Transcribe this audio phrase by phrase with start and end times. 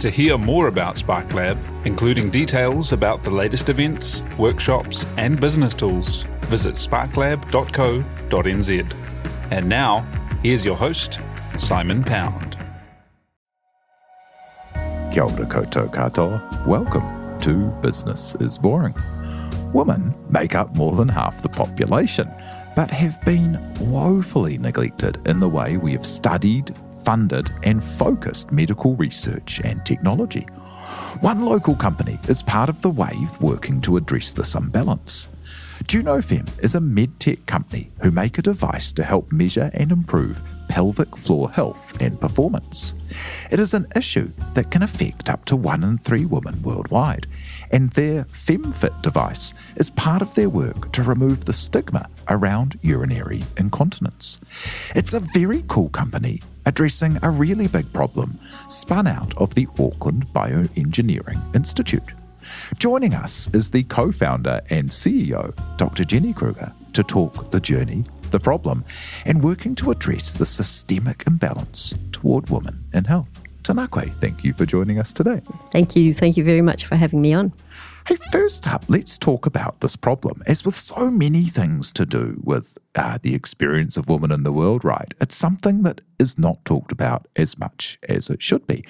[0.00, 1.56] To hear more about SparkLab,
[1.86, 8.94] including details about the latest events, workshops, and business tools, visit sparklab.co.nz.
[9.50, 10.00] And now,
[10.42, 11.18] here's your host,
[11.58, 12.58] Simon Pound.
[15.14, 16.66] Kia ora koutou katoa.
[16.66, 18.94] Welcome to Business is Boring.
[19.72, 22.30] Women make up more than half the population,
[22.76, 26.74] but have been woefully neglected in the way we have studied,
[27.06, 30.44] funded, and focused medical research and technology.
[31.20, 35.28] One local company is part of the wave working to address this imbalance.
[35.84, 41.16] Junofem is a medtech company who make a device to help measure and improve pelvic
[41.16, 42.94] floor health and performance.
[43.52, 47.28] It is an issue that can affect up to one in three women worldwide,
[47.70, 53.44] and their FemFit device is part of their work to remove the stigma around urinary
[53.56, 54.40] incontinence.
[54.96, 60.26] It's a very cool company addressing a really big problem spun out of the Auckland
[60.28, 62.12] Bioengineering Institute.
[62.78, 66.04] Joining us is the co founder and CEO, Dr.
[66.04, 68.84] Jenny Kruger, to talk the journey, the problem,
[69.24, 73.40] and working to address the systemic imbalance toward women in health.
[73.62, 75.40] Tēnā koe, thank you for joining us today.
[75.72, 76.14] Thank you.
[76.14, 77.52] Thank you very much for having me on.
[78.06, 80.40] Hey, first up, let's talk about this problem.
[80.46, 84.52] As with so many things to do with uh, the experience of women in the
[84.52, 85.12] world, right?
[85.20, 88.84] It's something that is not talked about as much as it should be.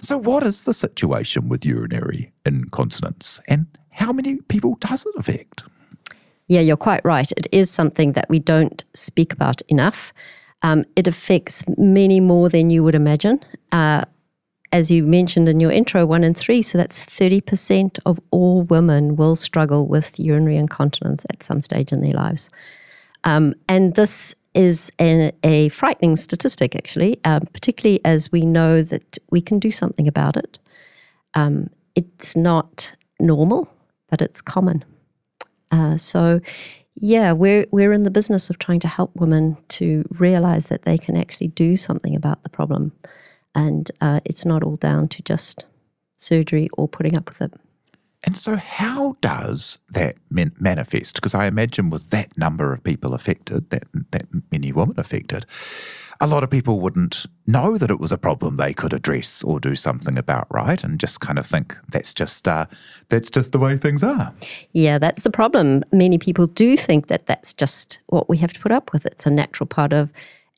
[0.00, 5.62] So, what is the situation with urinary incontinence and how many people does it affect?
[6.48, 7.30] Yeah, you're quite right.
[7.36, 10.12] It is something that we don't speak about enough.
[10.62, 13.38] Um, it affects many more than you would imagine.
[13.70, 14.06] Uh,
[14.76, 19.16] as you mentioned in your intro, one in three, so that's 30% of all women
[19.16, 22.50] will struggle with urinary incontinence at some stage in their lives.
[23.24, 29.16] Um, and this is an, a frightening statistic, actually, um, particularly as we know that
[29.30, 30.58] we can do something about it.
[31.32, 33.72] Um, it's not normal,
[34.10, 34.84] but it's common.
[35.70, 36.38] Uh, so,
[36.96, 40.98] yeah, we're we're in the business of trying to help women to realize that they
[40.98, 42.92] can actually do something about the problem
[43.56, 45.64] and uh, it's not all down to just
[46.18, 47.52] surgery or putting up with it.
[48.24, 51.16] And so, how does that manifest?
[51.16, 55.46] Because I imagine with that number of people affected, that, that many women affected,
[56.20, 59.60] a lot of people wouldn't know that it was a problem they could address or
[59.60, 60.82] do something about, right?
[60.82, 62.66] And just kind of think that's just uh,
[63.10, 64.34] that's just the way things are.
[64.72, 65.84] Yeah, that's the problem.
[65.92, 69.06] Many people do think that that's just what we have to put up with.
[69.06, 70.10] It's a natural part of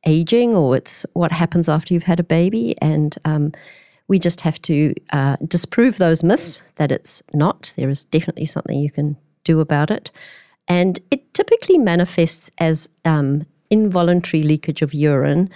[0.07, 2.75] aging or it's what happens after you've had a baby.
[2.81, 3.53] And um,
[4.09, 7.73] we just have to uh, disprove those myths that it's not.
[7.77, 10.11] There is definitely something you can do about it.
[10.69, 15.51] And it typically manifests as um, involuntary leakage of urine.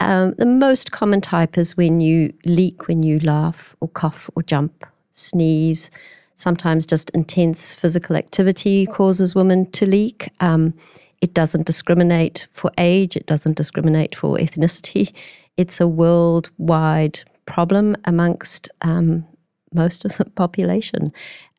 [0.00, 4.42] Um, the most common type is when you leak when you laugh or cough or
[4.42, 5.90] jump, sneeze.
[6.34, 10.30] Sometimes just intense physical activity causes women to leak.
[10.40, 10.74] Um,
[11.20, 15.12] it doesn't discriminate for age, it doesn't discriminate for ethnicity.
[15.56, 19.26] It's a worldwide problem amongst um,
[19.72, 21.12] most of the population.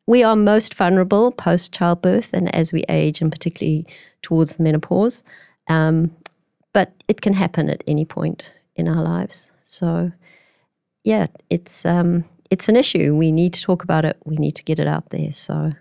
[0.06, 3.86] We are most vulnerable post childbirth and as we age, and particularly
[4.22, 5.22] towards the menopause.
[5.68, 6.10] Um,
[6.72, 9.52] but it can happen at any point in our lives.
[9.64, 10.10] So,
[11.04, 13.16] yeah, it's um, it's an issue.
[13.16, 14.16] We need to talk about it.
[14.24, 15.32] We need to get it out there.
[15.32, 15.72] So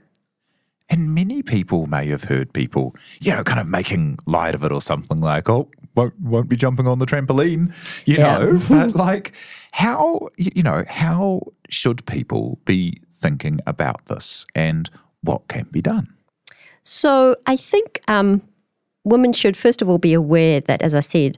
[0.89, 4.71] and many people may have heard people, you know, kind of making light of it
[4.71, 7.73] or something like, oh, won't, won't be jumping on the trampoline,
[8.05, 8.37] you yeah.
[8.37, 8.61] know.
[8.69, 9.33] but like,
[9.71, 14.89] how, you know, how should people be thinking about this and
[15.21, 16.07] what can be done?
[16.83, 18.41] So I think um,
[19.03, 21.37] women should, first of all, be aware that, as I said,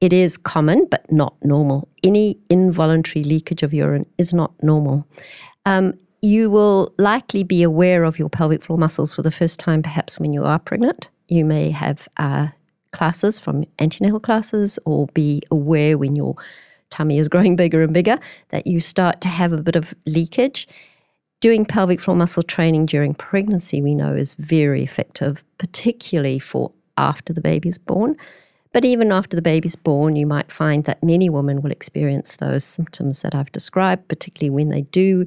[0.00, 1.88] it is common but not normal.
[2.02, 5.06] Any involuntary leakage of urine is not normal.
[5.66, 9.82] Um, you will likely be aware of your pelvic floor muscles for the first time,
[9.82, 11.08] perhaps when you are pregnant.
[11.28, 12.48] You may have uh,
[12.92, 16.36] classes from antenatal classes or be aware when your
[16.90, 18.18] tummy is growing bigger and bigger
[18.50, 20.68] that you start to have a bit of leakage.
[21.40, 27.32] Doing pelvic floor muscle training during pregnancy, we know, is very effective, particularly for after
[27.32, 28.14] the baby is born.
[28.72, 32.62] But even after the baby's born, you might find that many women will experience those
[32.62, 35.24] symptoms that I've described, particularly when they do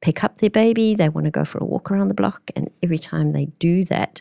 [0.00, 2.70] pick up their baby, they want to go for a walk around the block, and
[2.82, 4.20] every time they do that,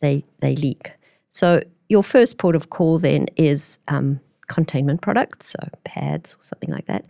[0.00, 0.92] they they leak.
[1.30, 6.70] So your first port of call then is um, containment products, so pads or something
[6.70, 7.04] like that.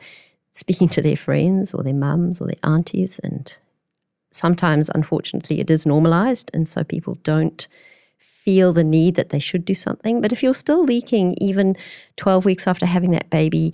[0.52, 3.56] Speaking to their friends or their mums or their aunties, and
[4.30, 7.66] sometimes, unfortunately, it is normalized, and so people don't
[8.18, 10.20] feel the need that they should do something.
[10.20, 11.76] But if you're still leaking even
[12.16, 13.72] 12 weeks after having that baby,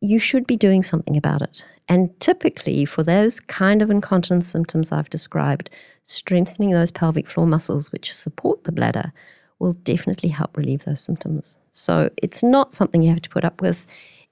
[0.00, 1.64] you should be doing something about it.
[1.88, 5.70] And typically, for those kind of incontinence symptoms I've described,
[6.04, 9.12] strengthening those pelvic floor muscles which support the bladder
[9.58, 11.58] will definitely help relieve those symptoms.
[11.70, 13.86] So it's not something you have to put up with.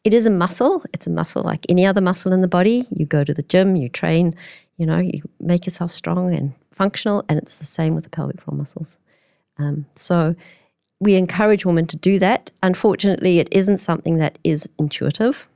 [0.05, 0.85] It is a muscle.
[0.95, 2.87] It's a muscle like any other muscle in the body.
[2.91, 4.35] You go to the gym, you train,
[4.79, 8.41] you know, you make yourself strong and functional, and it's the same with the pelvic
[8.41, 8.99] floor muscles.
[9.59, 10.35] Um, so
[11.01, 12.51] we encourage women to do that.
[12.63, 15.47] Unfortunately, it isn't something that is intuitive.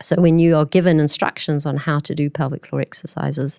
[0.00, 3.58] So when you are given instructions on how to do pelvic floor exercises,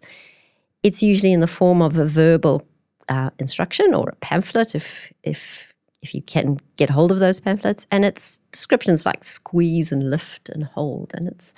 [0.83, 2.65] it's usually in the form of a verbal
[3.09, 7.85] uh, instruction or a pamphlet if if if you can get hold of those pamphlets.
[7.91, 11.53] And it's descriptions like squeeze and lift and hold, and it's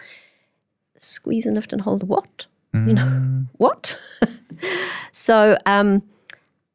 [0.97, 2.45] squeeze and lift and hold what?
[2.73, 2.87] Mm.
[2.87, 3.47] You know mm.
[3.57, 4.01] what?
[5.11, 6.01] so um,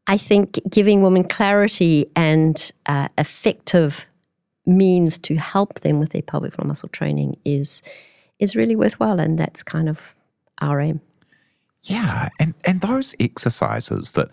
[0.06, 4.06] I think giving women clarity and uh, effective
[4.66, 7.82] means to help them with their pelvic floor muscle training is
[8.38, 10.14] is really worthwhile, and that's kind of
[10.60, 11.00] our aim.
[11.82, 14.28] Yeah, and and those exercises that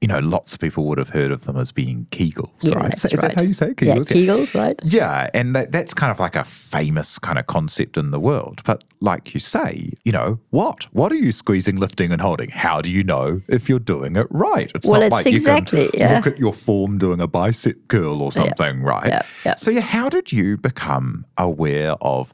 [0.00, 2.94] you know, lots of people would have heard of them as being Kegels, yeah, right?
[2.94, 3.34] Is, is right.
[3.34, 3.76] that how you say it?
[3.76, 4.08] Kegels?
[4.08, 4.78] Yeah, Kegels, right?
[4.84, 8.62] Yeah, and that, that's kind of like a famous kind of concept in the world.
[8.64, 10.84] But like you say, you know, what?
[10.92, 12.50] What are you squeezing, lifting, and holding?
[12.50, 14.70] How do you know if you're doing it right?
[14.72, 16.16] It's well, not it's like exactly, you can yeah.
[16.16, 19.08] look at your form doing a bicep curl or something, yeah, right?
[19.08, 19.54] Yeah, yeah.
[19.56, 22.32] So, yeah, how did you become aware of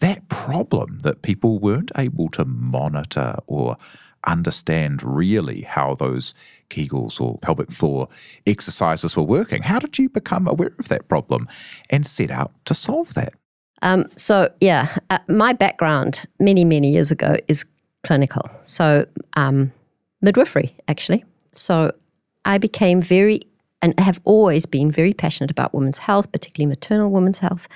[0.00, 3.76] that problem that people weren't able to monitor or
[4.24, 6.34] understand really how those
[6.68, 8.08] Kegels or pelvic floor
[8.46, 9.62] exercises were working.
[9.62, 11.46] How did you become aware of that problem
[11.90, 13.34] and set out to solve that?
[13.82, 17.64] Um, so, yeah, uh, my background many, many years ago is
[18.04, 18.48] clinical.
[18.62, 19.70] So, um,
[20.22, 21.24] midwifery, actually.
[21.52, 21.92] So,
[22.44, 23.42] I became very,
[23.82, 27.68] and have always been very passionate about women's health, particularly maternal women's health.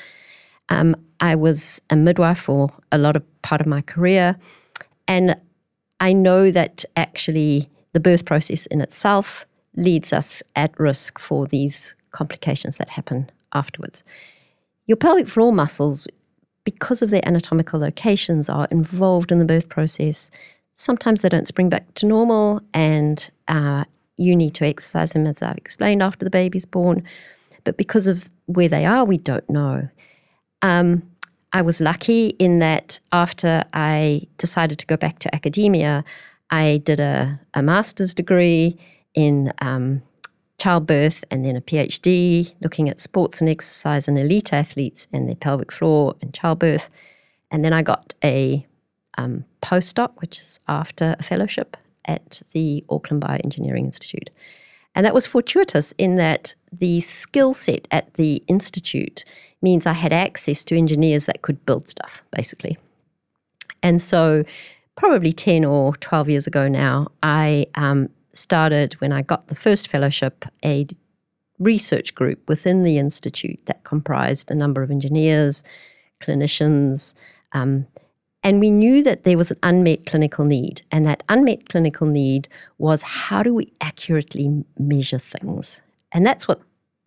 [0.69, 4.37] Um, I was a midwife for a lot of part of my career.
[5.07, 5.37] And
[6.00, 11.94] I know that actually the birth process in itself leads us at risk for these
[12.12, 14.02] complications that happen afterwards.
[14.87, 16.08] Your pelvic floor muscles,
[16.64, 20.31] because of their anatomical locations, are involved in the birth process.
[20.73, 23.85] Sometimes they don't spring back to normal, and uh,
[24.17, 27.05] you need to exercise them, as I've explained, after the baby's born.
[27.64, 29.88] But because of where they are, we don't know.
[30.62, 31.03] Um,
[31.52, 36.05] I was lucky in that after I decided to go back to academia,
[36.50, 38.79] I did a, a master's degree
[39.14, 40.02] in um,
[40.58, 45.37] childbirth and then a PhD looking at sports and exercise and elite athletes and their
[45.37, 46.88] pelvic floor and childbirth.
[47.50, 48.64] And then I got a
[49.19, 54.31] um, postdoc, which is after a fellowship at the Auckland Bioengineering Institute.
[54.95, 59.25] And that was fortuitous in that the skill set at the institute
[59.63, 62.77] means I had access to engineers that could build stuff, basically.
[63.83, 64.45] And so,
[64.97, 69.89] probably 10 or 12 years ago now, I um, started, when I got the first
[69.89, 70.87] fellowship, a
[71.59, 75.63] research group within the institute that comprised a number of engineers,
[76.20, 77.15] clinicians,
[77.53, 77.87] um,
[78.43, 80.82] and we knew that there was an unmet clinical need.
[80.91, 85.82] And that unmet clinical need was how do we accurately measure things?
[86.13, 86.61] And that's what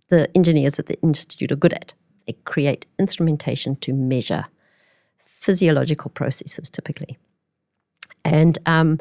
[0.10, 1.94] the engineers at the Institute are good at.
[2.28, 4.46] They create instrumentation to measure
[5.26, 7.18] physiological processes typically.
[8.24, 9.00] And um,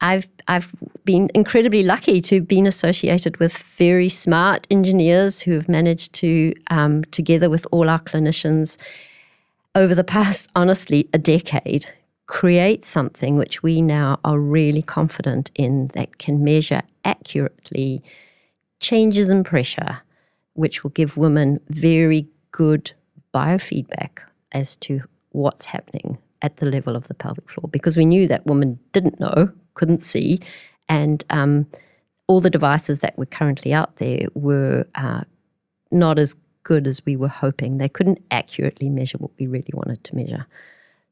[0.00, 0.72] I've I've
[1.04, 6.54] been incredibly lucky to have been associated with very smart engineers who have managed to,
[6.70, 8.78] um, together with all our clinicians,
[9.74, 11.86] over the past, honestly, a decade,
[12.26, 18.02] create something which we now are really confident in that can measure accurately
[18.80, 19.98] changes in pressure,
[20.54, 22.92] which will give women very good
[23.34, 24.20] biofeedback
[24.52, 27.68] as to what's happening at the level of the pelvic floor.
[27.70, 30.40] Because we knew that women didn't know, couldn't see,
[30.88, 31.66] and um,
[32.26, 35.22] all the devices that were currently out there were uh,
[35.90, 36.36] not as
[36.68, 37.78] good as we were hoping.
[37.78, 40.46] They couldn't accurately measure what we really wanted to measure.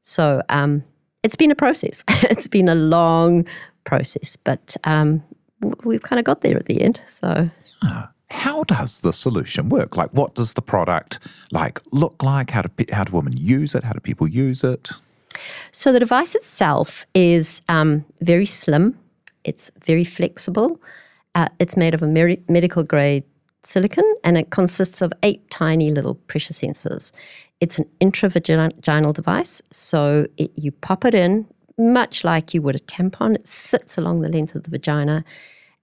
[0.02, 0.84] So um,
[1.22, 2.04] it's been a process.
[2.24, 3.46] it's been a long
[3.84, 5.22] process, but um,
[5.82, 7.00] we've kind of got there at the end.
[7.06, 7.50] So.
[8.28, 9.96] How does the solution work?
[9.96, 11.20] Like, what does the product
[11.52, 12.50] like look like?
[12.50, 13.84] How do how do women use it?
[13.84, 14.90] How do people use it?
[15.70, 18.98] So the device itself is um, very slim.
[19.44, 20.80] It's very flexible.
[21.36, 23.22] Uh, it's made of a mer- medical grade
[23.66, 27.12] silicone and it consists of eight tiny little pressure sensors.
[27.60, 31.46] It's an intravaginal device, so it, you pop it in
[31.78, 33.34] much like you would a tampon.
[33.34, 35.24] It sits along the length of the vagina.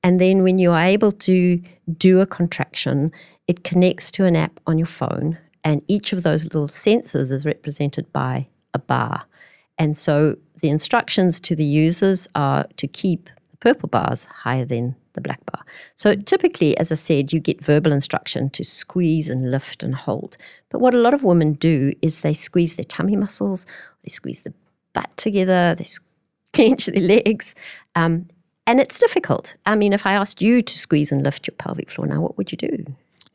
[0.04, 1.62] And then when you are able to
[1.98, 3.12] do a contraction,
[3.48, 5.38] it connects to an app on your phone.
[5.64, 9.24] And each of those little sensors is represented by a bar.
[9.78, 14.96] And so the instructions to the users are to keep the purple bars higher than
[15.14, 15.64] the black bar.
[15.96, 20.38] So typically, as I said, you get verbal instruction to squeeze and lift and hold.
[20.70, 23.66] But what a lot of women do is they squeeze their tummy muscles,
[24.04, 24.54] they squeeze the
[24.94, 25.86] butt together, they
[26.54, 27.56] clench their legs.
[27.96, 28.28] Um,
[28.66, 29.56] and it's difficult.
[29.66, 32.38] I mean, if I asked you to squeeze and lift your pelvic floor now, what
[32.38, 32.86] would you do?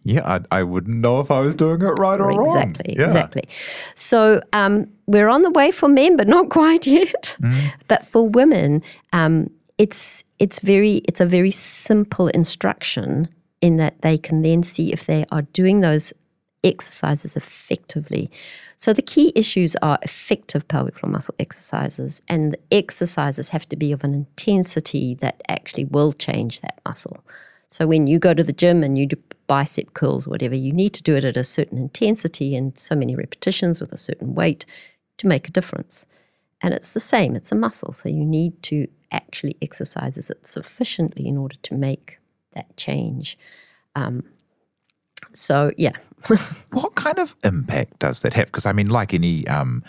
[0.05, 2.47] Yeah, I, I wouldn't know if I was doing it right or exactly, wrong.
[2.47, 3.05] Exactly, yeah.
[3.07, 3.43] exactly.
[3.95, 7.37] So um, we're on the way for men, but not quite yet.
[7.41, 7.73] Mm.
[7.89, 8.83] But for women,
[9.13, 13.29] um, it's it's very it's a very simple instruction
[13.61, 16.13] in that they can then see if they are doing those
[16.65, 18.31] exercises effectively.
[18.77, 23.77] So the key issues are effective pelvic floor muscle exercises, and the exercises have to
[23.77, 27.25] be of an intensity that actually will change that muscle.
[27.71, 29.17] So when you go to the gym and you do
[29.47, 32.95] bicep curls, or whatever, you need to do it at a certain intensity and so
[32.95, 34.65] many repetitions with a certain weight
[35.19, 36.07] to make a difference.
[36.61, 37.93] And it's the same, it's a muscle.
[37.93, 42.19] So you need to actually exercises it sufficiently in order to make
[42.55, 43.39] that change.
[43.95, 44.25] Um,
[45.33, 45.93] so, yeah.
[46.73, 48.47] what kind of impact does that have?
[48.47, 49.85] Because, I mean, like any um,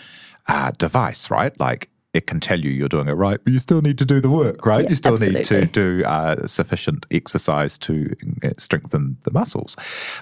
[0.48, 1.58] uh, device, right?
[1.58, 4.20] Like it can tell you you're doing it right, but you still need to do
[4.20, 4.84] the work, right?
[4.84, 5.40] Yeah, you still absolutely.
[5.40, 9.76] need to do uh, sufficient exercise to uh, strengthen the muscles.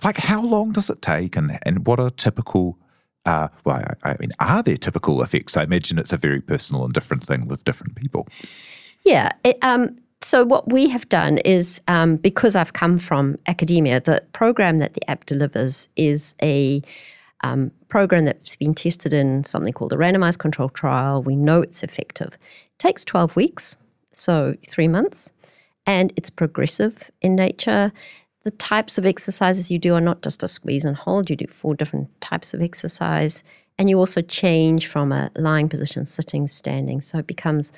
[0.04, 2.78] Like, how long does it take, and, and what are typical
[3.26, 5.56] uh, well, I, I mean, are there typical effects?
[5.56, 8.26] I imagine it's a very personal and different thing with different people.
[9.08, 9.32] Yeah.
[9.42, 14.22] It, um, so what we have done is um, because I've come from academia, the
[14.32, 16.82] program that the app delivers is a
[17.42, 21.22] um, program that's been tested in something called a randomized control trial.
[21.22, 22.34] We know it's effective.
[22.34, 23.78] It takes 12 weeks,
[24.12, 25.32] so three months,
[25.86, 27.90] and it's progressive in nature
[28.48, 31.46] the types of exercises you do are not just a squeeze and hold, you do
[31.48, 33.44] four different types of exercise.
[33.78, 37.02] And you also change from a lying position, sitting, standing.
[37.02, 37.72] So it becomes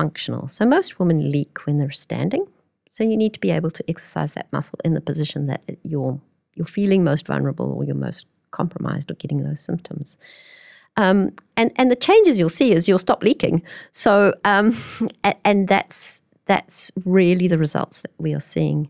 [0.00, 0.48] functional.
[0.48, 2.46] So most women leak when they're standing.
[2.90, 6.20] So you need to be able to exercise that muscle in the position that you're
[6.56, 10.18] you're feeling most vulnerable or you're most compromised or getting those symptoms.
[10.96, 13.62] Um, and and the changes you'll see is you'll stop leaking.
[13.92, 14.76] So um,
[15.44, 18.88] and, that's that's really the results that we are seeing.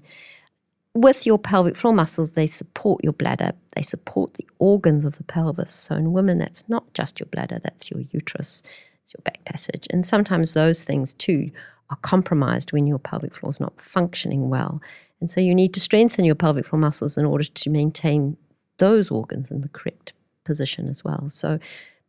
[0.95, 5.25] with your pelvic floor muscles, they support your bladder, they support the organs of the
[5.25, 5.71] pelvis.
[5.73, 8.63] So in women, that's not just your bladder, that's your uterus,
[9.11, 9.87] it's your back passage.
[9.91, 11.51] And sometimes those things too
[11.91, 14.81] are compromised when your pelvic floor is not functioning well.
[15.21, 18.37] And so you need to strengthen your pelvic floor muscles in order to maintain
[18.79, 20.13] those organs in the correct
[20.45, 21.29] position as well.
[21.29, 21.59] So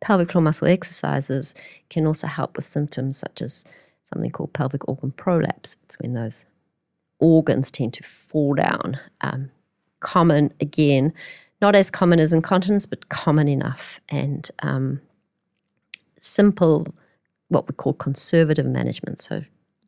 [0.01, 1.55] pelvic floor muscle exercises
[1.89, 3.65] can also help with symptoms such as
[4.13, 5.75] something called pelvic organ prolapse.
[5.84, 6.46] It's when those
[7.20, 9.00] organs tend to fall down.
[9.22, 9.50] Um,
[10.00, 11.13] common, again,
[11.62, 14.00] not as common as incontinence, but common enough.
[14.10, 15.01] And um,
[16.21, 16.87] simple,
[17.49, 19.19] what we call conservative management.
[19.19, 19.43] So,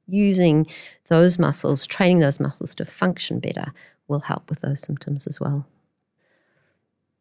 [0.07, 0.67] using
[1.07, 3.71] those muscles, training those muscles to function better,
[4.07, 5.65] will help with those symptoms as well.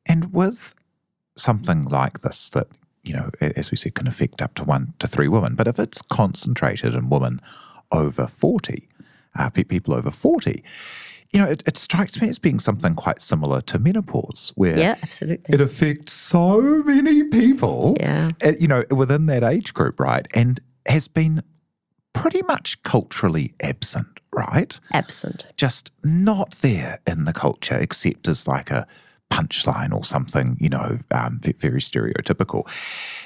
[0.07, 0.75] And with
[1.37, 2.67] something like this, that,
[3.05, 5.79] you know, as we said, can affect up to one to three women, but if
[5.79, 7.41] it's concentrated in women
[7.93, 8.89] over 40,
[9.39, 10.63] uh, people over 40.
[11.33, 14.97] You know, it, it, strikes me as being something quite similar to menopause, where yeah,
[15.03, 18.33] absolutely, it affects so many people, yeah.
[18.45, 20.29] Uh, you know, within that age group, right?
[20.35, 21.43] And has been
[22.13, 24.79] pretty much culturally absent, right?
[24.93, 25.47] Absent.
[25.57, 28.87] Just not there in the culture, except as like a
[29.33, 32.65] punchline or something, you know, um, very stereotypical.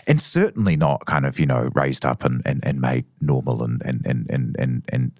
[0.06, 3.82] And certainly not kind of, you know, raised up and, and, and made normal and,
[3.84, 5.12] and, and, and, and, and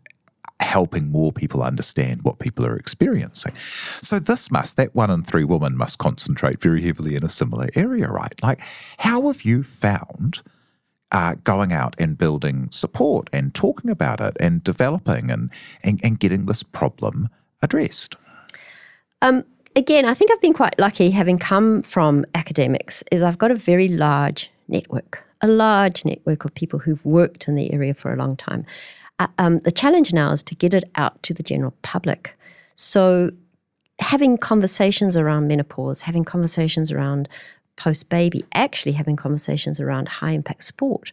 [0.60, 3.54] helping more people understand what people are experiencing.
[3.56, 7.68] So this must, that one in three women must concentrate very heavily in a similar
[7.74, 8.34] area, right?
[8.42, 8.60] Like,
[8.98, 10.42] how have you found
[11.12, 15.50] uh, going out and building support and talking about it and developing and,
[15.84, 17.28] and, and getting this problem
[17.62, 18.16] addressed?
[19.22, 19.44] Um,
[19.76, 23.54] again, I think I've been quite lucky having come from academics, is I've got a
[23.54, 28.16] very large network, a large network of people who've worked in the area for a
[28.16, 28.64] long time.
[29.18, 32.36] Uh, um, the challenge now is to get it out to the general public.
[32.74, 33.30] So,
[33.98, 37.28] having conversations around menopause, having conversations around
[37.76, 41.12] post baby, actually having conversations around high impact sport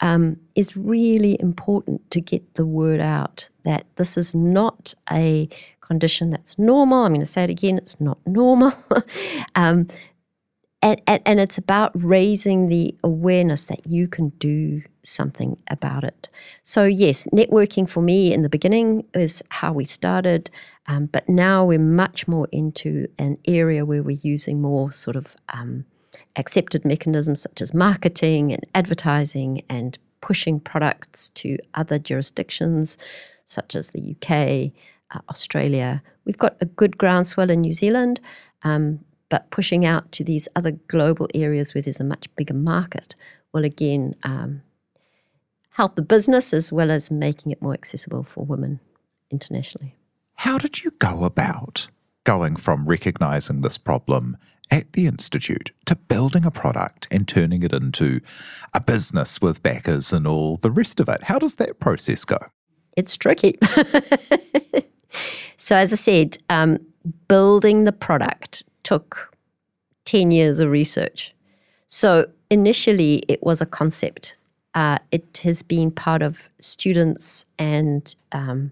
[0.00, 5.48] um, is really important to get the word out that this is not a
[5.80, 7.04] condition that's normal.
[7.04, 8.72] I'm going to say it again it's not normal.
[9.56, 9.88] um,
[10.82, 16.28] and, and, and it's about raising the awareness that you can do something about it.
[16.62, 20.50] So, yes, networking for me in the beginning is how we started,
[20.86, 25.36] um, but now we're much more into an area where we're using more sort of
[25.50, 25.84] um,
[26.36, 32.96] accepted mechanisms such as marketing and advertising and pushing products to other jurisdictions
[33.44, 34.72] such as the UK,
[35.14, 36.02] uh, Australia.
[36.24, 38.20] We've got a good groundswell in New Zealand.
[38.62, 43.14] Um, but pushing out to these other global areas where there's a much bigger market
[43.52, 44.60] will again um,
[45.70, 48.78] help the business as well as making it more accessible for women
[49.30, 49.94] internationally.
[50.34, 51.86] How did you go about
[52.24, 54.36] going from recognizing this problem
[54.70, 58.20] at the Institute to building a product and turning it into
[58.74, 61.24] a business with backers and all the rest of it?
[61.24, 62.38] How does that process go?
[62.96, 63.58] It's tricky.
[65.56, 66.78] so, as I said, um,
[67.28, 69.34] building the product took
[70.04, 71.34] 10 years of research.
[71.86, 74.36] So initially, it was a concept.
[74.74, 78.70] Uh, it has been part of students and um,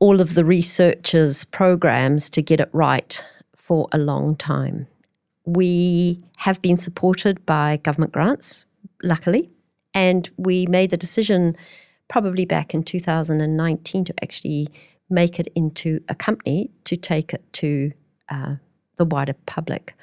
[0.00, 3.24] all of the researchers' programs to get it right
[3.56, 4.86] for a long time.
[5.44, 8.64] We have been supported by government grants,
[9.02, 9.50] luckily,
[9.94, 11.56] and we made the decision
[12.08, 14.68] probably back in 2019 to actually
[15.10, 17.92] make it into a company to take it to
[18.30, 18.56] uh,
[18.96, 19.94] the wider public.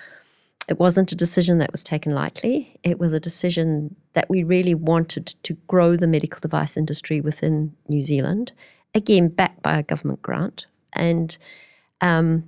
[0.68, 2.80] It wasn't a decision that was taken lightly.
[2.84, 7.76] It was a decision that we really wanted to grow the medical device industry within
[7.88, 8.52] New Zealand,
[8.96, 10.66] again, backed by a government grant.
[10.94, 11.38] And
[12.02, 12.44] um,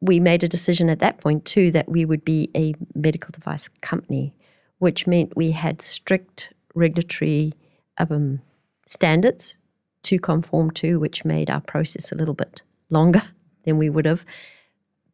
[0.00, 3.68] we made a decision at that point, too, that we would be a medical device
[3.80, 4.32] company,
[4.78, 7.52] which meant we had strict regulatory
[7.98, 8.40] um,
[8.86, 9.56] standards
[10.02, 13.22] to conform to, which made our process a little bit longer
[13.64, 14.24] than we would have.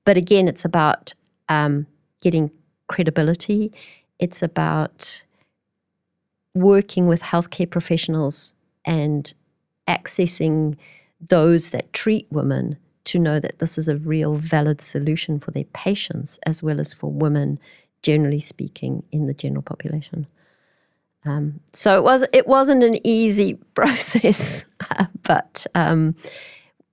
[0.04, 1.12] But again, it's about
[1.48, 1.86] um,
[2.20, 2.50] getting
[2.88, 3.72] credibility.
[4.18, 5.22] It's about
[6.54, 9.32] working with healthcare professionals and
[9.88, 10.76] accessing
[11.20, 15.64] those that treat women to know that this is a real valid solution for their
[15.64, 17.58] patients as well as for women,
[18.02, 20.26] generally speaking, in the general population.
[21.24, 24.64] Um, so it was it wasn't an easy process,
[25.22, 26.14] but um,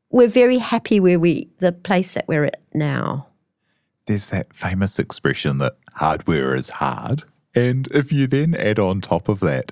[0.09, 3.27] we're very happy where we the place that we're at now.
[4.07, 7.23] There's that famous expression that hardware is hard.
[7.55, 9.71] And if you then add on top of that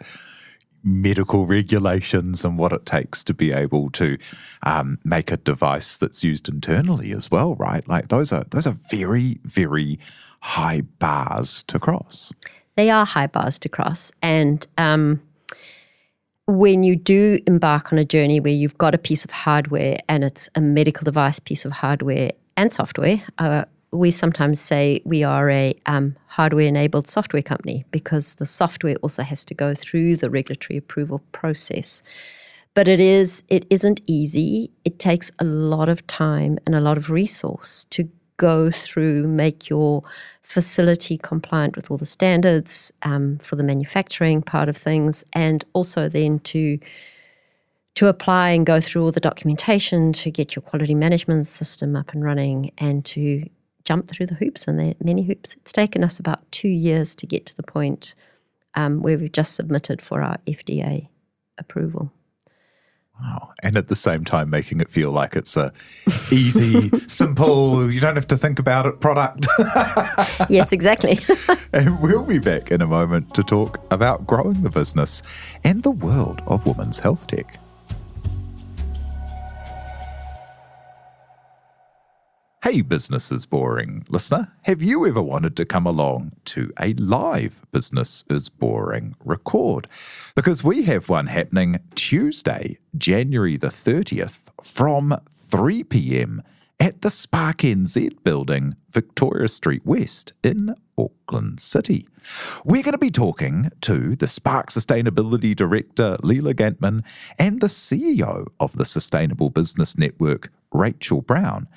[0.84, 4.18] medical regulations and what it takes to be able to
[4.64, 7.88] um, make a device that's used internally as well, right?
[7.88, 10.00] Like those are those are very very
[10.42, 12.32] high bars to cross.
[12.76, 15.22] They are high bars to cross, and um,
[16.48, 20.24] when you do embark on a journey where you've got a piece of hardware and
[20.24, 25.50] it's a medical device piece of hardware and software, uh, we sometimes say we are
[25.50, 30.30] a um, hardware enabled software company because the software also has to go through the
[30.30, 32.04] regulatory approval process.
[32.74, 34.70] But it is it isn't easy.
[34.84, 39.70] It takes a lot of time and a lot of resource to go through, make
[39.70, 40.04] your
[40.44, 46.10] facility compliant with all the standards um, for the manufacturing part of things, and also
[46.10, 46.80] then to
[47.96, 52.12] to apply and go through all the documentation to get your quality management system up
[52.14, 53.44] and running, and to
[53.86, 55.56] jump through the hoops and the many hoops.
[55.56, 58.16] It's taken us about two years to get to the point
[58.76, 61.08] um, where we've just submitted for our FDA
[61.58, 62.12] approval.
[63.22, 63.54] Wow.
[63.64, 65.72] And at the same time, making it feel like it's a
[66.32, 69.48] easy, simple, you don't have to think about it product.
[70.50, 71.18] yes, exactly.
[71.74, 75.22] and we'll be back in a moment to talk about growing the business
[75.64, 77.58] and the world of women's health tech.
[82.66, 87.64] Hey, Business is Boring listener, have you ever wanted to come along to a live
[87.72, 89.88] Business is Boring record?
[90.34, 96.42] Because we have one happening Tuesday, January the 30th from 3 pm
[96.80, 102.08] at the Spark NZ building, Victoria Street West in Auckland City.
[102.66, 107.06] We're going to be talking to the Spark Sustainability Director, Leela Gantman,
[107.38, 111.68] and the CEO of the Sustainable Business Network, Rachel Brown,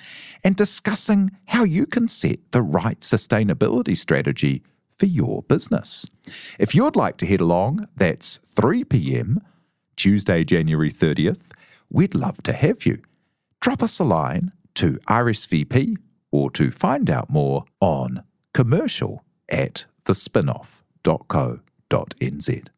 [0.45, 4.63] and discussing how you can set the right sustainability strategy
[4.99, 6.07] for your business.
[6.59, 9.41] If you'd like to head along, that's 3 p.m.
[9.97, 11.53] Tuesday, January 30th.
[11.91, 13.01] We'd love to have you.
[13.61, 15.97] Drop us a line to RSVP
[16.31, 22.69] or to find out more on commercial at thespinoff.co.nz.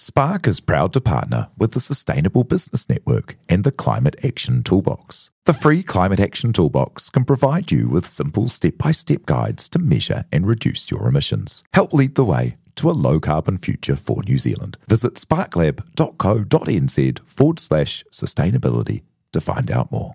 [0.00, 5.32] Spark is proud to partner with the Sustainable Business Network and the Climate Action Toolbox.
[5.44, 9.80] The free Climate Action Toolbox can provide you with simple step by step guides to
[9.80, 11.64] measure and reduce your emissions.
[11.74, 14.78] Help lead the way to a low carbon future for New Zealand.
[14.86, 20.14] Visit sparklab.co.nz forward slash sustainability to find out more.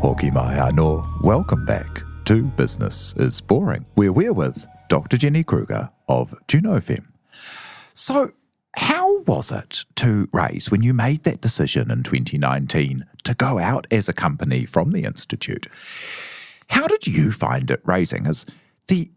[0.00, 5.16] Hoki mai anō, welcome back to Business is Boring, where we're with Dr.
[5.16, 7.04] Jenny Kruger of Junofem.
[7.94, 8.30] So,
[8.76, 13.88] how was it to raise when you made that decision in 2019 to go out
[13.90, 15.66] as a company from the Institute?
[16.70, 18.28] How did you find it raising?
[18.28, 18.46] As
[18.86, 19.10] the,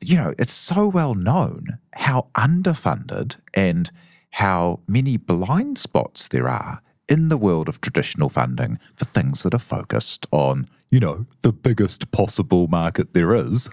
[0.00, 3.90] you know, it's so well known how underfunded and
[4.30, 9.54] how many blind spots there are in the world of traditional funding for things that
[9.54, 13.68] are focused on, you know, the biggest possible market there is,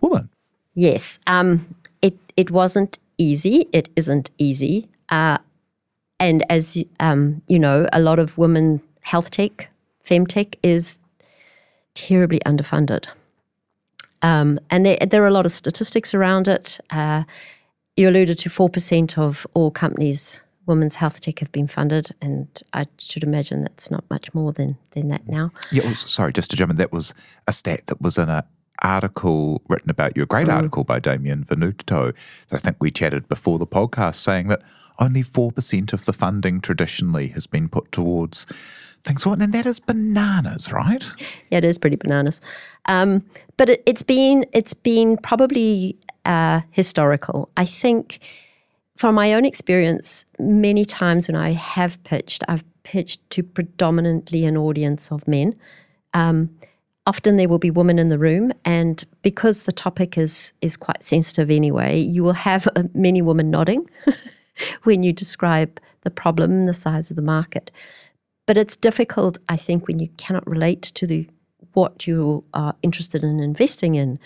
[0.00, 0.30] women.
[0.74, 3.66] Yes, um, it it wasn't easy.
[3.72, 5.38] It isn't easy, uh,
[6.20, 9.70] and as um, you know, a lot of women health tech,
[10.04, 10.98] femtech is
[11.94, 13.06] terribly underfunded,
[14.22, 16.78] um, and there there are a lot of statistics around it.
[16.90, 17.24] Uh,
[17.96, 22.46] you alluded to four percent of all companies women's health tech have been funded, and
[22.72, 25.50] I should imagine that's not much more than than that now.
[25.72, 27.14] Yeah, well, sorry, just to jump in, that was
[27.46, 28.42] a stat that was in an
[28.82, 30.52] article written about you, a great mm.
[30.52, 32.14] article by Damien Venuto
[32.48, 34.62] that I think we chatted before the podcast, saying that
[34.98, 38.44] only 4% of the funding traditionally has been put towards
[39.04, 39.24] things.
[39.24, 41.04] What, and that is bananas, right?
[41.50, 42.40] Yeah, it is pretty bananas.
[42.86, 43.24] Um,
[43.56, 47.48] but it, has been it's been probably uh, historical.
[47.56, 48.18] I think
[48.98, 54.56] from my own experience, many times when I have pitched, I've pitched to predominantly an
[54.56, 55.54] audience of men.
[56.14, 56.50] Um,
[57.06, 61.04] often there will be women in the room, and because the topic is is quite
[61.04, 63.88] sensitive anyway, you will have uh, many women nodding
[64.82, 67.70] when you describe the problem, the size of the market.
[68.46, 71.24] But it's difficult, I think, when you cannot relate to the
[71.74, 74.18] what you are interested in investing in.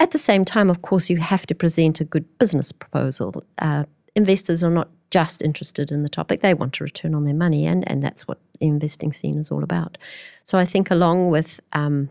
[0.00, 3.44] At the same time, of course, you have to present a good business proposal.
[3.58, 7.34] Uh, investors are not just interested in the topic, they want to return on their
[7.34, 9.98] money, and, and that's what the investing scene is all about.
[10.44, 12.08] So I think, along with um,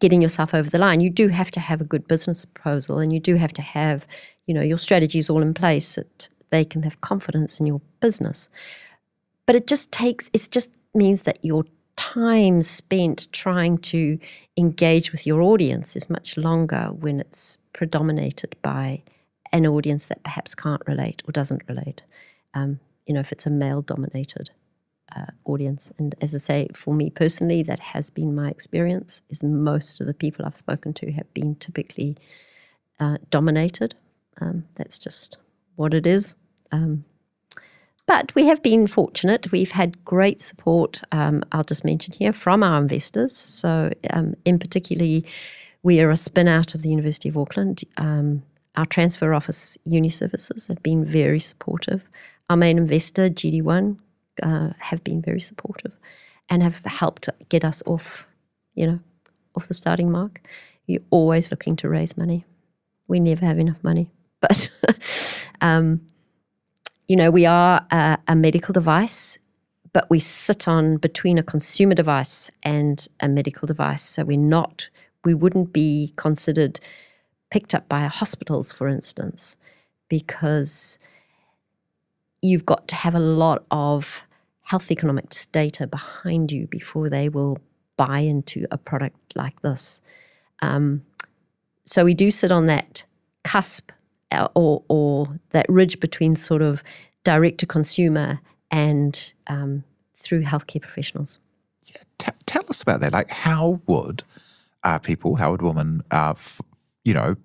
[0.00, 3.12] getting yourself over the line, you do have to have a good business proposal, and
[3.12, 4.06] you do have to have,
[4.46, 8.48] you know, your strategies all in place that they can have confidence in your business.
[9.46, 11.64] But it just takes, it just means that your
[11.96, 14.18] time spent trying to
[14.56, 19.02] engage with your audience is much longer when it's predominated by
[19.54, 22.02] an audience that perhaps can't relate or doesn't relate.
[22.52, 24.50] Um, you know, if it's a male dominated
[25.16, 25.92] uh, audience.
[25.98, 29.22] And as I say, for me personally, that has been my experience.
[29.30, 32.16] Is most of the people I've spoken to have been typically
[33.00, 33.94] uh, dominated.
[34.40, 35.38] Um, that's just
[35.76, 36.36] what it is.
[36.72, 37.04] Um,
[38.06, 39.50] but we have been fortunate.
[39.50, 41.00] We've had great support.
[41.12, 43.34] Um, I'll just mention here from our investors.
[43.34, 45.24] So, um, in particularly,
[45.82, 47.82] we are a spin out of the University of Auckland.
[47.96, 48.42] Um,
[48.76, 52.04] our transfer office, UniServices, have been very supportive.
[52.50, 53.96] Our main investor, GD1,
[54.42, 55.92] uh, have been very supportive
[56.50, 58.26] and have helped get us off,
[58.74, 58.98] you know,
[59.54, 60.40] off the starting mark.
[60.86, 62.44] You're always looking to raise money.
[63.08, 64.10] We never have enough money,
[64.40, 64.70] but
[65.60, 66.00] um,
[67.06, 69.38] you know, we are a, a medical device,
[69.92, 74.02] but we sit on between a consumer device and a medical device.
[74.02, 74.88] So we're not,
[75.24, 76.80] we wouldn't be considered
[77.54, 79.56] picked up by hospitals, for instance,
[80.08, 80.98] because
[82.42, 84.24] you've got to have a lot of
[84.62, 87.56] health economics data behind you before they will
[87.96, 90.02] buy into a product like this.
[90.62, 91.04] Um,
[91.84, 93.04] so we do sit on that
[93.44, 93.92] cusp
[94.32, 96.82] uh, or, or that ridge between sort of
[97.22, 98.40] direct to consumer
[98.72, 99.84] and um,
[100.16, 101.38] through healthcare professionals.
[101.84, 103.12] Yeah, t- tell us about that.
[103.12, 104.24] Like, how would
[104.82, 106.60] uh, people, how would women uh, f-
[107.04, 107.36] you know,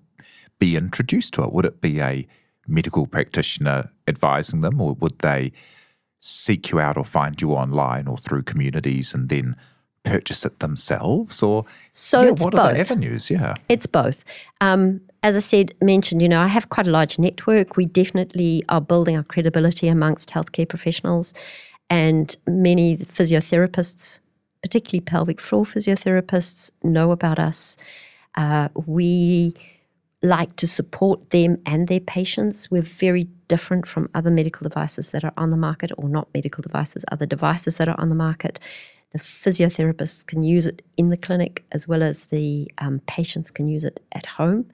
[0.59, 1.53] be introduced to it?
[1.53, 2.27] Would it be a
[2.67, 5.51] medical practitioner advising them, or would they
[6.19, 9.55] seek you out or find you online or through communities and then
[10.03, 11.41] purchase it themselves?
[11.41, 12.55] Or So yeah, what both.
[12.55, 13.31] are the avenues?
[13.31, 13.55] Yeah.
[13.69, 14.23] It's both.
[14.61, 17.75] Um, as I said, mentioned, you know, I have quite a large network.
[17.75, 21.33] We definitely are building our credibility amongst healthcare professionals,
[21.89, 24.19] and many physiotherapists,
[24.61, 27.77] particularly pelvic floor physiotherapists, know about us.
[28.35, 29.53] Uh, we
[30.21, 32.69] like to support them and their patients.
[32.69, 36.61] We're very different from other medical devices that are on the market, or not medical
[36.61, 38.59] devices, other devices that are on the market.
[39.11, 43.67] The physiotherapists can use it in the clinic as well as the um, patients can
[43.67, 44.69] use it at home.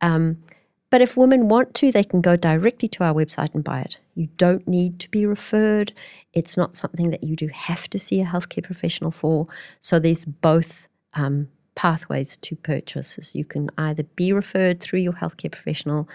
[0.00, 0.36] Um,
[0.90, 3.98] but if women want to, they can go directly to our website and buy it.
[4.16, 5.92] You don't need to be referred.
[6.34, 9.46] It's not something that you do have to see a healthcare professional for.
[9.78, 13.34] So there's both um, pathways to purchases.
[13.34, 16.08] You can either be referred through your healthcare professional.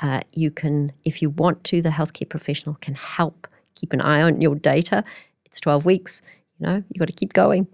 [0.00, 4.22] Uh, you can, if you want to, the healthcare professional can help keep an eye
[4.22, 5.04] on your data.
[5.44, 6.22] It's 12 weeks,
[6.58, 7.66] you know, you've got to keep going.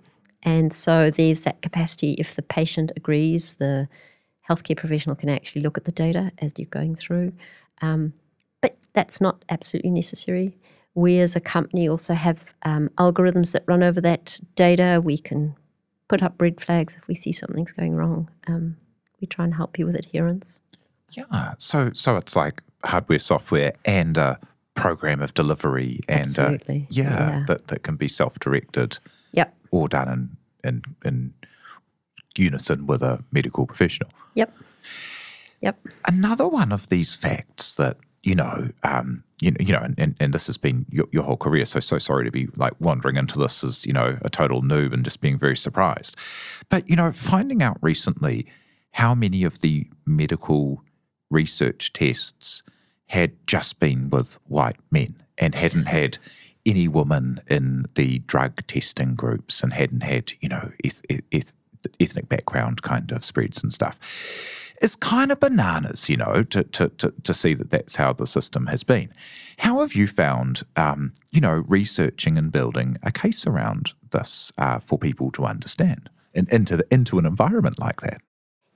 [0.43, 2.13] And so there's that capacity.
[2.15, 3.89] If the patient agrees, the
[4.49, 7.33] healthcare professional can actually look at the data as you're going through.
[7.83, 8.13] Um,
[8.61, 10.57] but that's not absolutely necessary.
[10.95, 15.01] We as a company also have um, algorithms that run over that data.
[15.05, 15.55] We can
[16.09, 18.29] put up red flags if we see something's going wrong.
[18.47, 18.77] Um,
[19.21, 20.61] we try and help you with adherence.
[21.13, 21.55] Yeah.
[21.59, 24.39] So so it's like hardware, software, and a
[24.75, 26.87] program of delivery, and uh, Absolutely.
[26.91, 27.03] yeah,
[27.39, 27.45] Yeah.
[27.49, 28.99] that that can be self-directed
[29.33, 29.55] Yep.
[29.71, 31.35] or done in in in
[32.37, 34.11] unison with a medical professional.
[34.35, 34.55] Yep.
[35.61, 35.79] Yep.
[36.07, 40.35] Another one of these facts that you know, um, you know, you know, and, and,
[40.35, 41.65] this has been your, your whole career.
[41.65, 44.93] So so sorry to be like wandering into this as you know a total noob
[44.93, 46.17] and just being very surprised.
[46.69, 48.47] But you know, finding out recently
[48.93, 50.83] how many of the medical
[51.31, 52.63] research tests
[53.07, 56.19] had just been with white men and hadn't had
[56.67, 61.55] any women in the drug testing groups and hadn't had you know eth- eth-
[62.01, 66.89] ethnic background kind of spreads and stuff it's kind of bananas, you know, to, to,
[66.89, 69.13] to, to see that that's how the system has been.
[69.59, 74.79] How have you found, um, you know, researching and building a case around this uh,
[74.79, 78.21] for people to understand and into, the, into an environment like that?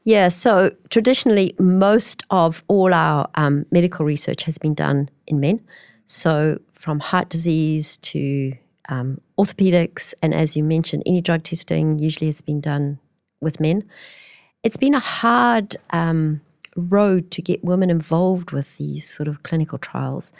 [0.04, 5.60] Yeah, so traditionally, most of all our um, medical research has been done in men.
[6.06, 8.52] So, from heart disease to
[8.88, 12.98] um, orthopedics, and as you mentioned, any drug testing usually has been done
[13.40, 13.84] with men.
[14.62, 16.40] It's been a hard um,
[16.76, 20.32] road to get women involved with these sort of clinical trials.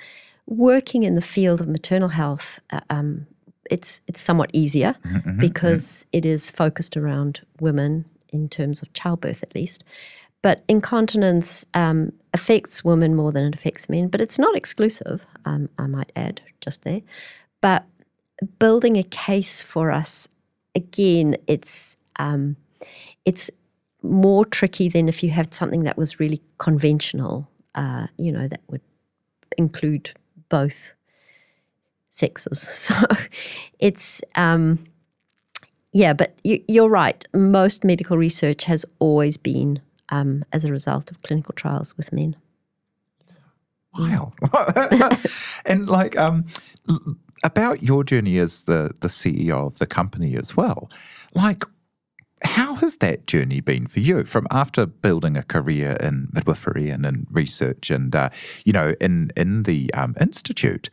[0.46, 3.26] Working in the field of maternal health, uh, um,
[3.70, 4.94] it's it's somewhat easier
[5.38, 9.84] because it is focused around women in terms of childbirth, at least.
[10.42, 15.68] But incontinence um, affects women more than it affects men, but it's not exclusive, um,
[15.78, 17.00] I might add, just there.
[17.60, 17.84] But
[18.58, 20.28] building a case for us,
[20.74, 22.56] again, it's um,
[23.24, 23.50] it's
[24.02, 28.60] more tricky than if you had something that was really conventional, uh, you know, that
[28.68, 28.80] would
[29.58, 30.10] include
[30.48, 30.92] both
[32.10, 32.62] sexes.
[32.72, 32.94] So
[33.78, 34.84] it's, um,
[35.92, 37.24] yeah, but you, you're right.
[37.32, 42.36] Most medical research has always been um, as a result of clinical trials with men.
[43.98, 44.32] Wow.
[45.66, 46.46] and like um
[47.42, 50.90] about your journey as the the CEO of the company as well.
[51.34, 51.64] Like
[52.44, 57.06] how has that journey been for you from after building a career in midwifery and
[57.06, 58.30] in research and uh,
[58.64, 60.90] you know in in the um, institute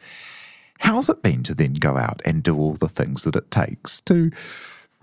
[0.82, 4.00] how's it been to then go out and do all the things that it takes
[4.00, 4.30] to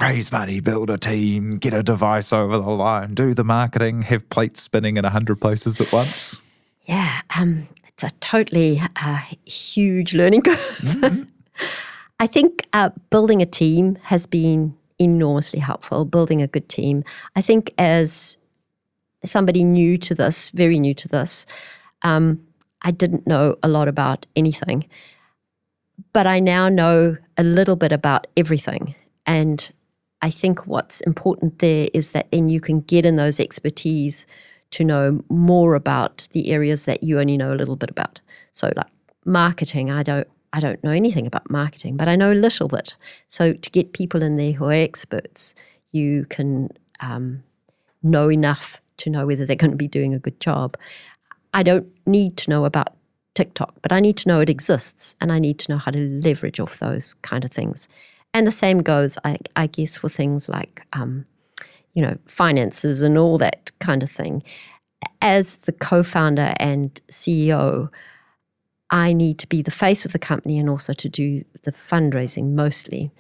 [0.01, 4.29] raise money build a team get a device over the line do the marketing have
[4.29, 6.41] plates spinning in a hundred places at once
[6.87, 11.27] Yeah, um, it's a totally uh, huge learning curve.
[12.19, 17.03] I think uh, building a team has been enormously helpful, building a good team.
[17.35, 18.39] I think as
[19.25, 21.47] somebody new to this, very new to this,
[22.03, 22.41] um,
[22.83, 24.89] I didn't know a lot about anything.
[26.13, 28.95] But I now know a little bit about everything.
[29.27, 29.71] And
[30.23, 34.27] I think what's important there is that then you can get in those expertise
[34.71, 38.21] to know more about the areas that you only know a little bit about.
[38.53, 38.87] So like
[39.25, 42.97] marketing, I don't I don't know anything about marketing, but I know a little bit.
[43.29, 45.55] So to get people in there who are experts,
[45.93, 47.43] you can um,
[48.03, 50.79] know enough to know whether they're going to be doing a good job.
[51.53, 52.97] I don't need to know about
[53.35, 55.99] TikTok, but I need to know it exists and I need to know how to
[56.25, 57.87] leverage off those kind of things.
[58.33, 61.27] And the same goes, I, I guess, for things like, um,
[61.93, 64.43] you know, finances and all that kind of thing.
[65.21, 67.91] As the co founder and CEO,
[68.91, 72.53] I need to be the face of the company and also to do the fundraising
[72.53, 73.11] mostly.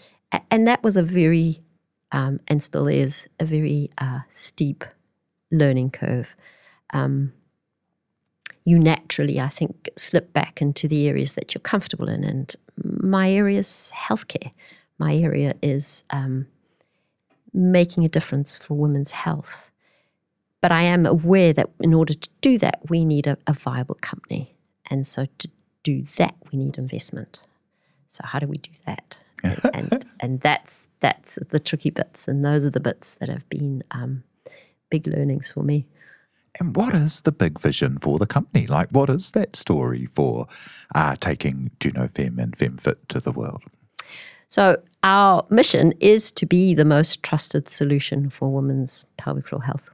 [0.50, 1.60] And that was a very,
[2.12, 4.84] um, and still is, a very uh, steep
[5.50, 6.36] learning curve.
[6.92, 7.32] Um,
[8.64, 12.24] you naturally, I think, slip back into the areas that you're comfortable in.
[12.24, 12.54] And
[13.00, 14.50] my area is healthcare.
[14.98, 16.46] My area is um,
[17.52, 19.70] making a difference for women's health.
[20.60, 23.96] But I am aware that in order to do that, we need a, a viable
[23.96, 24.52] company.
[24.90, 25.48] And so to
[25.86, 27.44] do that, we need investment.
[28.08, 29.18] So how do we do that?
[29.74, 33.84] and, and that's that's the tricky bits, and those are the bits that have been
[33.92, 34.24] um,
[34.90, 35.86] big learnings for me.
[36.58, 38.66] And what is the big vision for the company?
[38.66, 40.46] Like, what is that story for
[40.94, 43.62] uh, taking Junofem and FemFit to the world?
[44.48, 49.90] So our mission is to be the most trusted solution for women's pelvic floor health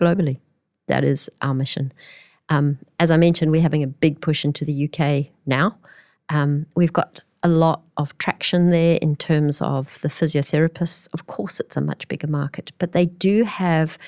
[0.00, 0.40] globally.
[0.86, 1.92] That is our mission.
[2.48, 5.76] Um, as I mentioned, we're having a big push into the UK now.
[6.28, 11.08] Um, we've got a lot of traction there in terms of the physiotherapists.
[11.12, 13.98] Of course, it's a much bigger market, but they do have,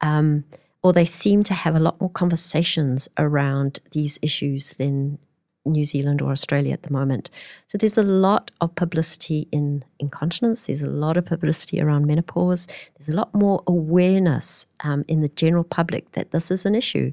[0.00, 0.44] um,
[0.82, 5.18] or they seem to have a lot more conversations around these issues than
[5.64, 7.28] New Zealand or Australia at the moment.
[7.66, 10.66] So there's a lot of publicity in incontinence.
[10.66, 12.68] There's a lot of publicity around menopause.
[12.96, 17.10] There's a lot more awareness um, in the general public that this is an issue.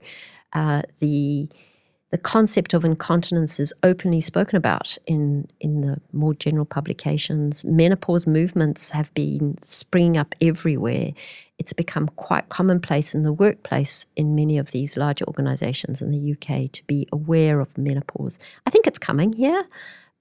[0.54, 1.50] Uh, the
[2.14, 7.66] the concept of incontinence is openly spoken about in, in the more general publications.
[7.66, 11.14] Menopause movements have been springing up everywhere.
[11.58, 16.34] It's become quite commonplace in the workplace in many of these larger organizations in the
[16.34, 18.38] UK to be aware of menopause.
[18.68, 19.64] I think it's coming here,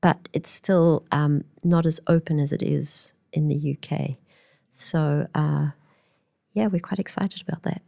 [0.01, 4.17] but it's still um, not as open as it is in the UK.
[4.71, 5.67] So, uh,
[6.55, 7.83] yeah, we're quite excited about that.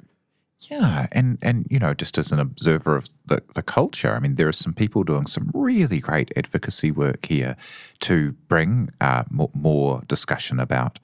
[0.71, 4.35] Yeah, and and you know, just as an observer of the, the culture, I mean,
[4.37, 7.57] there are some people doing some really great advocacy work here
[8.01, 10.99] to bring uh, more, more discussion about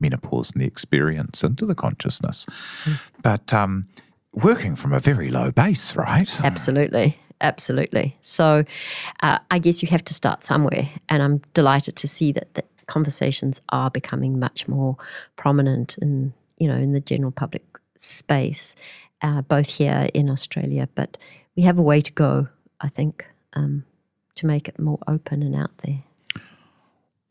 [0.00, 2.46] menopause and the experience into the consciousness.
[3.22, 3.84] But um,
[4.32, 6.44] working from a very low base, right?
[6.44, 7.18] Absolutely.
[7.40, 8.16] Absolutely.
[8.22, 8.64] So
[9.22, 10.88] uh, I guess you have to start somewhere.
[11.08, 14.96] And I'm delighted to see that the conversations are becoming much more
[15.36, 17.62] prominent in, you know, in the general public
[17.98, 18.74] space,
[19.22, 20.88] uh, both here in Australia.
[20.94, 21.18] But
[21.56, 22.48] we have a way to go,
[22.80, 23.84] I think, um,
[24.36, 26.02] to make it more open and out there.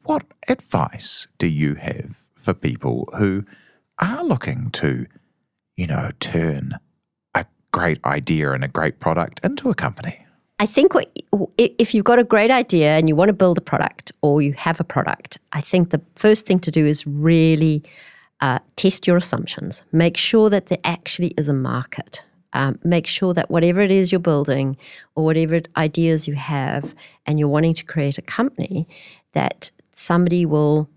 [0.04, 3.44] What advice do you have for people who
[4.00, 5.08] are looking to,
[5.78, 6.78] you know, turn
[7.34, 10.26] a great idea and a great product into a company?
[10.60, 11.10] I think what,
[11.58, 14.54] if you've got a great idea and you want to build a product or you
[14.54, 17.84] have a product, I think the first thing to do is really
[18.42, 19.84] uh, test your assumptions.
[19.92, 22.24] Make sure that there actually is a market.
[22.54, 24.78] Um, make sure that whatever it is you're building
[25.16, 26.96] or whatever ideas you have
[27.26, 28.88] and you're wanting to create a company,
[29.34, 30.90] that somebody will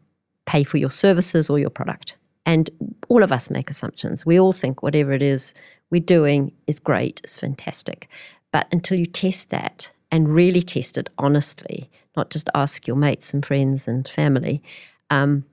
[0.46, 2.16] pay for your services or your product.
[2.46, 2.70] And
[3.08, 4.24] all of us make assumptions.
[4.24, 5.52] We all think whatever it is
[5.90, 8.08] we're doing is great, is fantastic.
[8.52, 13.34] But until you test that and really test it honestly, not just ask your mates
[13.34, 14.62] and friends and family,
[15.10, 15.44] um,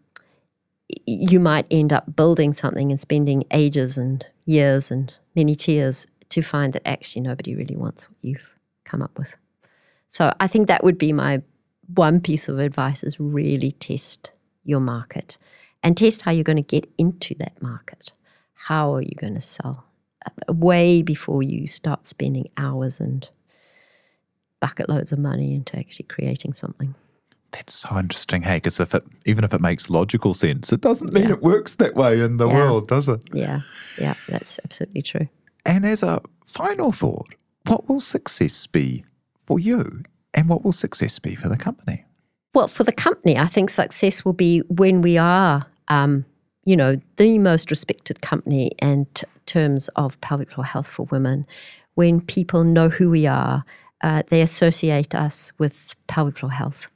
[1.05, 6.41] you might end up building something and spending ages and years and many tears to
[6.41, 8.49] find that actually nobody really wants what you've
[8.83, 9.35] come up with.
[10.09, 11.41] So I think that would be my
[11.93, 14.31] one piece of advice is really test
[14.63, 15.37] your market
[15.83, 18.11] and test how you're going to get into that market.
[18.53, 19.83] How are you going to sell?
[20.47, 23.29] Way before you start spending hours and
[24.59, 26.95] bucket loads of money into actually creating something.
[27.55, 31.13] That's so interesting, hey, because if it even if it makes logical sense, it doesn't
[31.13, 31.33] mean Yeah.
[31.35, 32.53] it works that way in the Yeah.
[32.55, 33.21] world, does it?
[33.33, 33.61] Yeah,
[33.97, 35.27] yeah, that's absolutely true.
[35.65, 37.33] And as a final thought,
[37.65, 39.05] what will success be
[39.39, 42.03] for you and what will success be for the company?
[42.53, 46.25] Well, for the company, I think success will be when we are, um,
[46.65, 51.45] you know, the most respected company in t- terms of pelvic floor health for women.
[51.95, 53.63] When people know who we are,
[54.01, 56.87] uh, they associate us with pelvic floor health.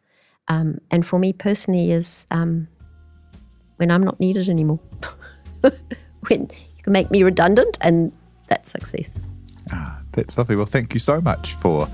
[0.50, 2.68] Um, and for me personally, is um,
[3.78, 4.80] when I'm not needed anymore.
[5.62, 8.12] when you can make me redundant, and
[8.48, 9.12] that's success.
[9.72, 10.56] Ah, that's lovely.
[10.56, 11.88] Well, thank you so much for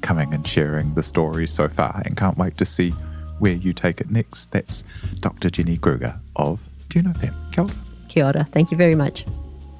[0.00, 2.90] coming and sharing the stories so far and can't wait to see
[3.38, 4.52] where you take it next.
[4.52, 4.82] That's
[5.20, 5.50] Dr.
[5.50, 7.34] Jenny Kruger of Junofem.
[7.52, 7.74] Kia ora.
[8.08, 8.44] Kia ora.
[8.44, 9.24] Thank you very much.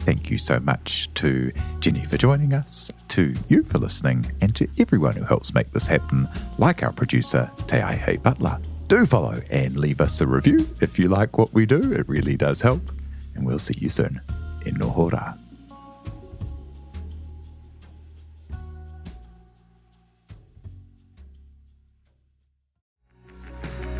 [0.00, 4.66] Thank you so much to Jenny for joining us, to you for listening, and to
[4.78, 6.28] everyone who helps make this happen,
[6.58, 8.58] like our producer, Te Aihe Butler.
[8.88, 12.36] Do follow and leave us a review if you like what we do, it really
[12.36, 12.82] does help.
[13.34, 14.20] And we'll see you soon
[14.66, 15.38] in Nohora.